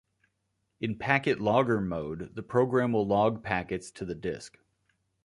In 0.79 0.97
packet 0.97 1.39
logger 1.39 1.79
mode, 1.79 2.33
the 2.33 2.41
program 2.41 2.93
will 2.93 3.05
log 3.05 3.43
packets 3.43 3.91
to 3.91 4.03
the 4.03 4.15
disk. 4.15 4.57